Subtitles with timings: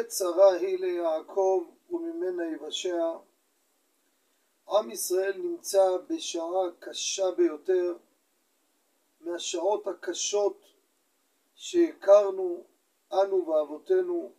[0.00, 3.16] עת צרה היא ליעקב וממנה יבשע.
[4.68, 7.96] עם ישראל נמצא בשעה קשה ביותר,
[9.20, 10.60] מהשעות הקשות
[11.54, 12.64] שהכרנו
[13.12, 14.32] אנו ואבותינו.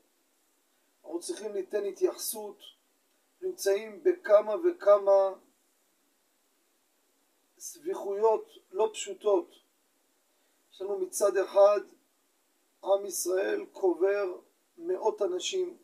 [1.03, 2.57] אנחנו צריכים ליתן התייחסות,
[3.41, 5.33] נמצאים בכמה וכמה
[7.59, 9.49] סביכויות לא פשוטות.
[10.71, 11.79] יש לנו מצד אחד
[12.83, 14.39] עם ישראל קובר
[14.77, 15.77] מאות אנשים,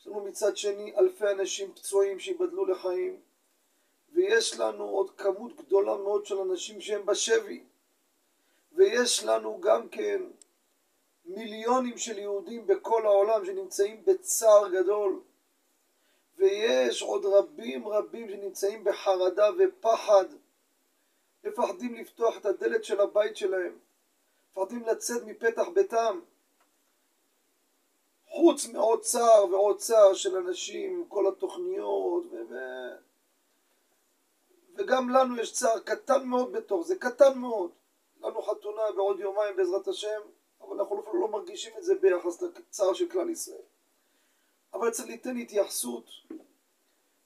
[0.00, 3.20] יש לנו מצד שני אלפי אנשים פצועים שיבדלו לחיים,
[4.12, 7.64] ויש לנו עוד כמות גדולה מאוד של אנשים שהם בשבי,
[8.72, 10.22] ויש לנו גם כן
[11.24, 15.20] מיליונים של יהודים בכל העולם שנמצאים בצער גדול,
[16.36, 20.24] ויש עוד רבים רבים שנמצאים בחרדה ופחד,
[21.44, 23.78] מפחדים לפתוח את הדלת של הבית שלהם,
[24.52, 26.20] מפחדים לצאת מפתח ביתם.
[28.40, 32.54] חוץ מעוד צער ועוד צער של אנשים כל התוכניות ו...
[34.76, 37.70] וגם לנו יש צער קטן מאוד בתוך זה, קטן מאוד.
[38.20, 40.20] לנו חתונה בעוד יומיים בעזרת השם,
[40.60, 43.62] אבל אנחנו אפילו לא מרגישים את זה ביחס לצער של כלל ישראל.
[44.74, 46.10] אבל צריך ליתן התייחסות,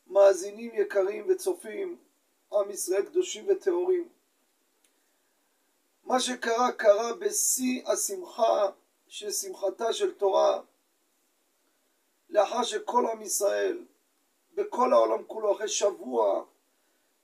[0.07, 1.97] מאזינים יקרים וצופים,
[2.53, 4.09] עם ישראל קדושים וטהורים.
[6.05, 8.71] מה שקרה קרה בשיא השמחה
[9.09, 10.61] של שמחתה של תורה
[12.35, 13.85] לאחר שכל עם ישראל
[14.55, 16.45] בכל העולם כולו אחרי שבוע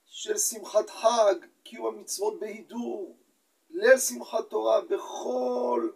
[0.05, 3.17] של שמחת חג, קיום המצוות בהידור,
[3.71, 5.91] ליל שמחת תורה בכל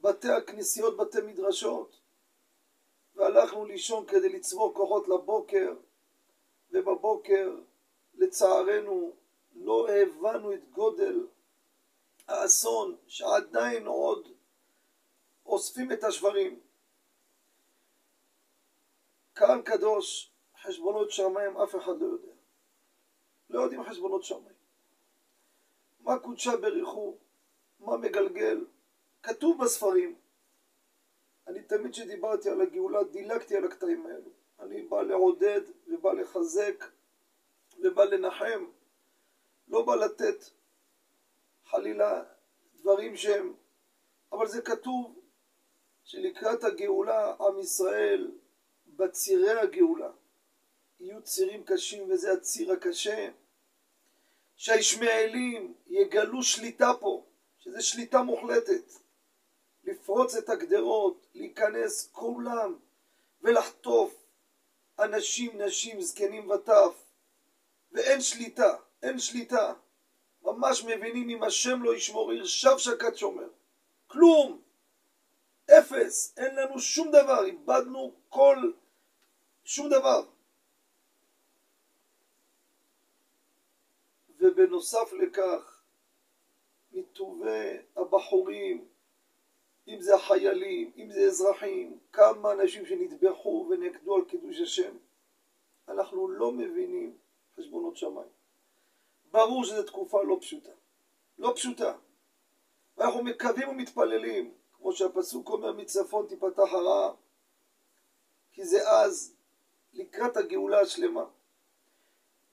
[0.00, 1.96] בתי הכנסיות, בתי מדרשות
[3.14, 5.74] והלכנו לישון כדי לצבור כוחות לבוקר
[6.70, 7.56] ובבוקר
[8.14, 9.12] לצערנו
[9.54, 11.26] לא הבנו את גודל
[12.28, 14.28] האסון שעדיין עוד
[15.46, 16.60] אוספים את השברים.
[19.64, 22.32] קדוש, חשבונות שמיים אף אחד לא יודע.
[23.50, 24.54] לא יודעים חשבונות שמיים.
[26.00, 27.16] מה קודשה בריחו,
[27.80, 28.64] מה מגלגל,
[29.22, 30.14] כתוב בספרים.
[31.46, 34.30] אני תמיד כשדיברתי על הגאולה דילגתי על הקטעים האלו.
[34.60, 36.84] אני בא לעודד ובא לחזק
[37.78, 38.64] ובא לנחם,
[39.68, 40.44] לא בא לתת
[41.64, 42.22] חלילה
[42.74, 43.54] דברים שהם,
[44.32, 45.18] אבל זה כתוב
[46.04, 48.30] שלקראת הגאולה עם ישראל
[48.96, 50.10] בצירי הגאולה.
[51.00, 53.28] יהיו צירים קשים וזה הציר הקשה.
[54.56, 57.24] שהישמעאלים יגלו שליטה פה
[57.58, 58.92] שזה שליטה מוחלטת.
[59.84, 62.78] לפרוץ את הגדרות להיכנס כולם
[63.42, 64.24] ולחטוף
[64.98, 67.04] אנשים, נשים, זקנים וטף.
[67.92, 69.74] ואין שליטה, אין שליטה.
[70.42, 73.48] ממש מבינים אם השם לא ישמור עיר שב שקד שומר.
[74.06, 74.60] כלום!
[75.70, 78.72] אפס, אין לנו שום דבר, איבדנו כל,
[79.64, 80.26] שום דבר.
[84.40, 85.82] ובנוסף לכך,
[86.92, 88.88] מטובי הבחורים,
[89.88, 94.96] אם זה החיילים, אם זה אזרחים, כמה אנשים שנטבחו ונעקדו על קידוש השם,
[95.88, 97.18] אנחנו לא מבינים
[97.56, 98.28] חשבונות שמיים.
[99.30, 100.72] ברור שזו תקופה לא פשוטה.
[101.38, 101.96] לא פשוטה.
[102.96, 107.14] ואנחנו מקווים ומתפללים, כמו שהפסוק אומר מצפון תיפתח הרעה,
[108.52, 109.34] כי זה אז
[109.94, 111.24] לקראת הגאולה השלמה.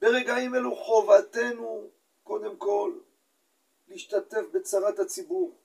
[0.02, 1.88] ברגעים אלו חובתנו
[2.24, 2.94] קודם כל
[3.88, 5.56] להשתתף בצרת הציבור.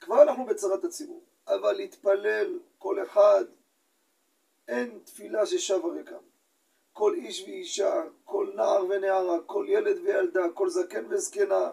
[0.00, 3.44] כבר אנחנו בצרת הציבור, אבל להתפלל כל אחד,
[4.68, 6.22] אין תפילה ששבה ריקם.
[6.92, 11.70] כל איש ואישה, כל נער ונערה, כל ילד וילדה, כל זקן וזקנה,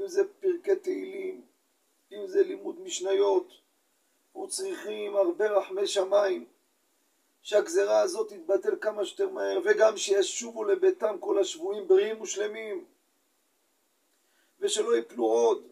[0.00, 1.42] אם זה פרקי תהילים,
[2.12, 3.48] אם זה לימוד משניות,
[4.36, 6.46] וצריכים הרבה רחמי שמיים,
[7.44, 12.84] שהגזרה הזאת תתבטל כמה שיותר מהר, וגם שישובו לביתם כל השבויים בריאים ושלמים,
[14.60, 15.68] ושלא יפלו עוד,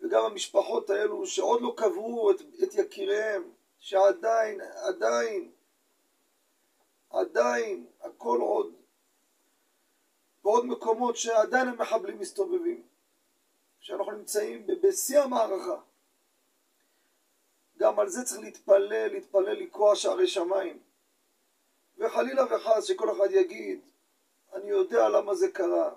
[0.00, 5.50] וגם המשפחות האלו שעוד לא קברו את, את יקיריהם, שעדיין, עדיין,
[7.10, 8.74] עדיין, הכל עוד,
[10.44, 12.82] ועוד מקומות שעדיין המחבלים מסתובבים,
[13.80, 15.80] שאנחנו נמצאים בשיא המערכה.
[17.78, 20.87] גם על זה צריך להתפלל, להתפלל לקרוע שערי שמיים.
[21.98, 23.80] וחלילה וחס שכל אחד יגיד,
[24.52, 25.94] אני יודע למה זה קרה.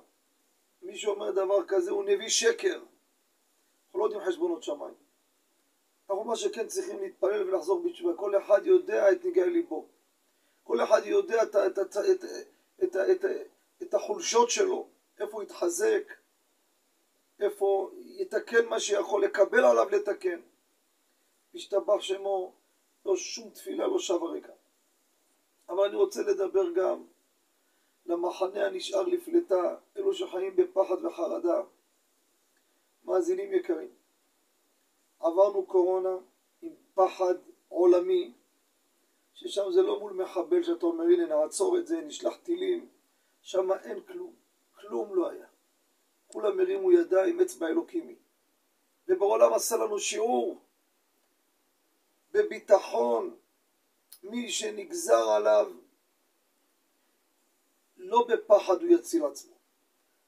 [0.82, 2.80] מי שאומר דבר כזה הוא נביא שקר.
[3.86, 4.94] אנחנו לא יודעים חשבונות שמיים.
[6.10, 8.16] אנחנו מה שכן צריכים להתפלל ולחזור בתשובה.
[8.16, 9.88] כל אחד יודע את נגעי ליבו.
[10.64, 12.26] כל אחד יודע את, את, את, את,
[12.84, 13.26] את, את,
[13.82, 14.88] את החולשות שלו,
[15.20, 16.14] איפה הוא יתחזק,
[17.40, 20.42] איפה יתקן מה שיכול לקבל עליו לתקן.
[21.54, 22.54] משתבח שמו,
[23.06, 24.54] לא שום תפילה לא שווה ריקה.
[25.72, 27.04] אבל אני רוצה לדבר גם
[28.06, 31.62] למחנה הנשאר לפלטה, אלו שחיים בפחד וחרדה.
[33.06, 33.90] מאזינים יקרים,
[35.20, 36.16] עברנו קורונה
[36.62, 37.36] עם פחד
[37.70, 38.34] עולמי,
[39.34, 42.88] ששם זה לא מול מחבל שאתה אומר הנה נעצור את זה, נשלח טילים,
[43.42, 44.34] שם אין כלום,
[44.80, 45.48] כלום לא היה.
[46.28, 48.16] כולם הרימו ידיים, אצבע אלוקימי.
[49.08, 50.62] ובעולם עשה לנו שיעור
[52.32, 53.36] בביטחון,
[54.24, 55.72] מי שנגזר עליו,
[57.98, 59.54] לא בפחד הוא יציל עצמו,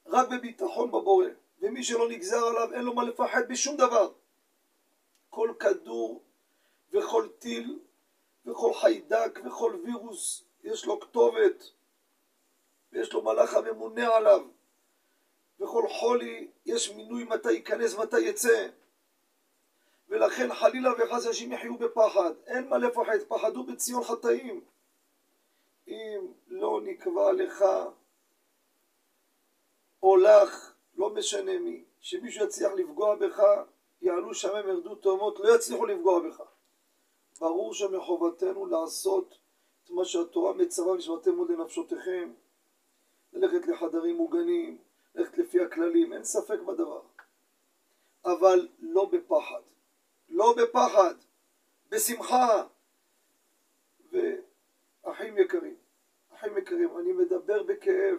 [0.06, 1.26] רק בביטחון בבורא,
[1.60, 4.12] ומי שלא נגזר עליו אין לו מה לפחד בשום דבר.
[5.30, 6.22] כל כדור
[6.92, 7.78] וכל טיל
[8.46, 11.64] וכל חיידק וכל וירוס יש לו כתובת.
[12.92, 14.46] ויש לו מלאך הממונה עליו.
[15.60, 18.68] וכל חולי יש מינוי מתי ייכנס מתי יצא
[20.08, 24.64] ולכן חלילה וחס אנשים יחיו בפחד אין מה לפחד, פחדו בציון חטאים
[25.88, 27.64] אם לא נקבע לך
[30.02, 33.42] או לך, לא משנה מי, שמישהו יצליח לפגוע בך,
[34.02, 36.42] יעלו שמם ירדו תאומות, לא יצליחו לפגוע בך.
[37.40, 39.38] ברור שמחובתנו לעשות
[39.84, 42.32] את מה שהתורה מצווה ושמרתם עוד לנפשותיכם,
[43.32, 44.78] ללכת לחדרים מוגנים,
[45.14, 47.00] ללכת לפי הכללים, אין ספק בדבר.
[48.24, 49.60] אבל לא בפחד.
[50.28, 51.14] לא בפחד,
[51.88, 52.62] בשמחה.
[54.12, 55.76] ואחים יקרים,
[56.34, 58.18] אחים יקרים, אני מדבר בכאב,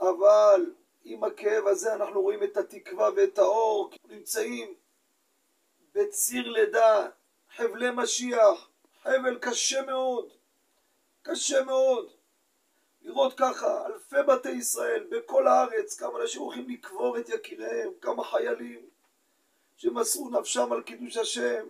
[0.00, 4.74] אבל עם הכאב הזה אנחנו רואים את התקווה ואת האור, נמצאים
[5.94, 7.08] בציר לידה,
[7.56, 8.68] חבלי משיח,
[9.02, 10.32] חבל קשה מאוד,
[11.22, 12.10] קשה מאוד.
[13.02, 18.88] לראות ככה אלפי בתי ישראל בכל הארץ, כמה אנשים הולכים לקבור את יקיריהם, כמה חיילים
[19.78, 21.66] שמסרו נפשם על קידוש השם,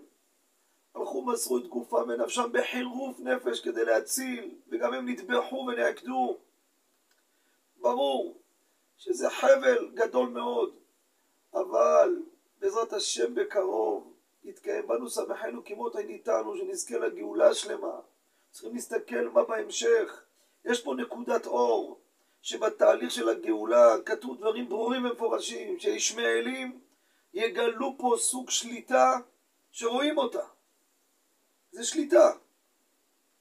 [0.94, 6.38] הלכו מסרו את גופם ונפשם בחירוף נפש כדי להציל, וגם הם נטבחו ונעקדו.
[7.81, 8.40] ברור
[8.96, 10.75] שזה חבל גדול מאוד,
[11.55, 12.22] אבל
[12.58, 14.12] בעזרת השם בקרוב
[14.44, 18.00] יתקיים בנו שמחנו כמות אין איתנו, שנזכה לגאולה שלמה.
[18.50, 20.22] צריכים להסתכל מה בהמשך.
[20.64, 22.00] יש פה נקודת אור,
[22.43, 26.81] שבתהליך של הגאולה כתוב דברים ברורים ומפורשים, שישמעאלים
[27.38, 29.19] יגלו פה סוג שליטה
[29.73, 30.46] שרואים אותה.
[31.70, 32.32] זה שליטה.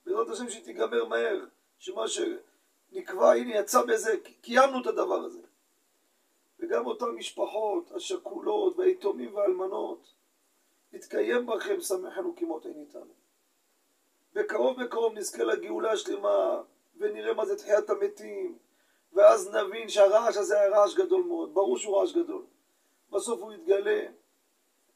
[0.06, 1.46] בעזרת השם שהיא תיגמר מהר,
[1.80, 5.40] שמה שנקבע, הנה יצא בזה, קיימנו את הדבר הזה.
[6.60, 10.14] וגם אותן משפחות השכולות והיתומים והאלמנות,
[10.94, 13.14] יתקיים בכם שמחנו כמות אין איתנו.
[14.34, 16.62] בקרוב בקרוב נזכה לגאולה השלמה
[16.98, 18.58] ונראה מה זה תחיית המתים
[19.14, 22.46] ואז נבין שהרעש הזה היה רעש גדול מאוד, ברור שהוא רעש גדול.
[23.12, 24.02] בסוף הוא יתגלה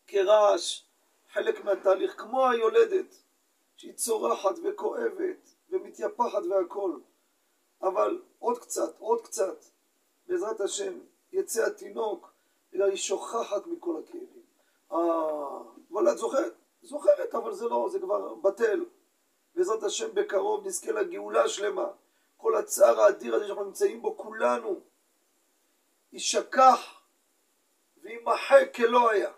[0.07, 0.83] כרעש,
[1.33, 3.15] חלק מהתהליך, כמו היולדת
[3.75, 6.99] שהיא צורחת וכואבת ומתייפחת והכל
[7.81, 9.65] אבל עוד קצת, עוד קצת,
[10.27, 10.99] בעזרת השם,
[11.33, 12.33] יצא התינוק,
[12.73, 14.43] בגלל היא שוכחת מכל הכאבים.
[14.91, 14.97] אה,
[15.91, 16.53] אבל את זוכרת?
[16.81, 18.85] זוכרת, אבל זה לא, זה כבר בטל.
[19.55, 21.87] בעזרת השם בקרוב נזכה לגאולה שלמה.
[22.37, 24.79] כל הצער האדיר הזה שאנחנו נמצאים בו כולנו
[26.13, 27.00] יישכח
[28.01, 29.31] ויימחק כלא היה.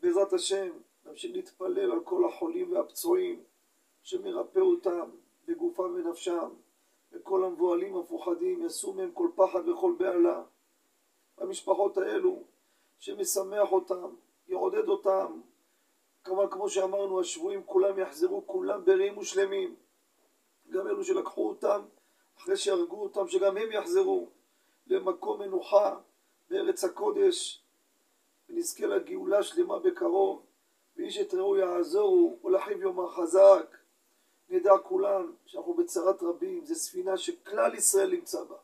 [0.00, 0.70] בעזרת השם
[1.04, 3.44] נמשיך להתפלל על כל החולים והפצועים
[4.02, 5.10] שמרפא אותם
[5.46, 6.48] בגופם ונפשם
[7.12, 10.42] וכל המבוהלים המפוחדים יסור מהם כל פחד וכל בהלה.
[11.38, 12.42] המשפחות האלו
[12.98, 14.14] שמשמח אותם,
[14.48, 15.40] יעודד אותם,
[16.24, 19.74] כמובן כמו שאמרנו השבויים כולם יחזרו כולם בריאים ושלמים
[20.70, 21.82] גם אלו שלקחו אותם
[22.38, 24.28] אחרי שהרגו אותם שגם הם יחזרו
[24.86, 26.00] למקום מנוחה
[26.54, 27.62] בארץ הקודש
[28.48, 30.46] ונזכה לגאולה שלמה בקרוב
[30.96, 33.76] ואיש את רעהו יעזורו ולחיו יאמר חזק
[34.48, 38.56] נדע כולם שאנחנו בצרת רבים, זו ספינה שכלל ישראל נמצא בה.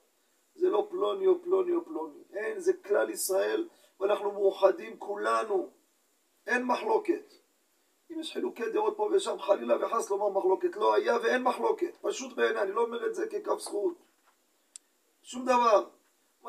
[0.54, 2.18] זה לא פלוני או פלוני או פלוני.
[2.32, 3.68] אין, זה כלל ישראל,
[4.00, 5.70] ואנחנו מאוחדים כולנו.
[6.46, 7.34] אין מחלוקת.
[8.10, 10.76] אם יש חילוקי דעות פה ושם, חלילה וחס לומר מחלוקת.
[10.76, 11.96] לא היה ואין מחלוקת.
[12.00, 13.94] פשוט בעיניי, אני לא אומר את זה ככף זכות.
[15.22, 15.99] שום דבר.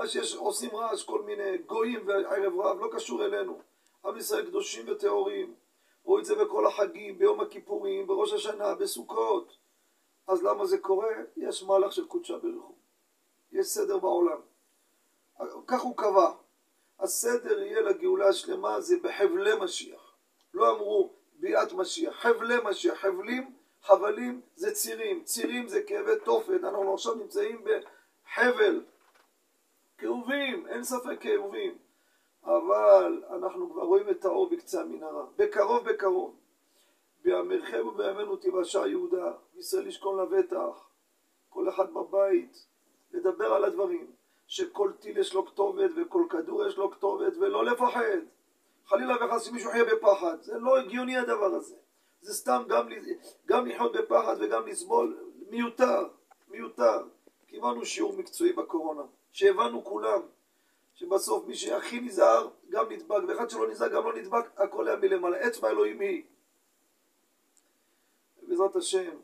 [0.01, 3.61] מה שיש, עושים רעש, כל מיני גויים וערב רב, לא קשור אלינו.
[4.05, 5.55] עם ישראל קדושים וטהורים.
[6.03, 9.57] רואים את זה בכל החגים, ביום הכיפורים, בראש השנה, בסוכות.
[10.27, 11.09] אז למה זה קורה?
[11.37, 12.75] יש מהלך של קודשה ברכו.
[13.51, 14.39] יש סדר בעולם.
[15.67, 16.31] כך הוא קבע.
[16.99, 20.13] הסדר יהיה לגאולה השלמה זה בחבלי משיח.
[20.53, 22.97] לא אמרו ביאת משיח, חבלי משיח.
[22.99, 25.23] חבלים, חבלים זה צירים.
[25.23, 26.59] צירים זה כאבי תופת.
[26.63, 28.81] אנחנו עכשיו נמצאים בחבל.
[30.01, 31.77] כאובים, אין ספק כאובים.
[32.43, 35.25] אבל אנחנו כבר רואים את האור בקצה המנהרה.
[35.37, 36.35] בקרוב בקרוב.
[37.23, 40.89] בימיכם ובימינו תיוושע יהודה, ישראל ישכון לבטח,
[41.49, 42.65] כל אחד בבית,
[43.11, 44.11] לדבר על הדברים,
[44.47, 48.17] שכל טיל יש לו כתובת וכל כדור יש לו כתובת, ולא לפחד.
[48.85, 51.75] חלילה וחס שמישהו יחיה בפחד, זה לא הגיוני הדבר הזה.
[52.21, 52.89] זה סתם גם,
[53.45, 55.17] גם לחיות בפחד וגם לסבול,
[55.49, 56.07] מיותר,
[56.49, 57.03] מיותר.
[57.47, 60.21] קיבלנו שיעור מקצועי בקורונה, שהבנו כולם,
[60.93, 65.47] שבסוף מי שהכי נזהר גם נדבק, ואחד שלא נזהר גם לא נדבק, הכל היה מלמעלה.
[65.47, 66.23] אצבע אלוהים היא.
[68.41, 69.17] בעזרת השם,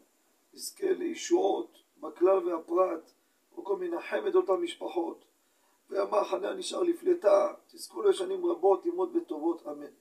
[0.53, 3.11] נזכה לישועות בכלל והפרט,
[3.57, 5.25] וכל מנחם את אותן משפחות.
[5.89, 9.91] והמחנה הנשאר לפלטה, תזכו לשנים רבות, ללמוד בטובות, אמן.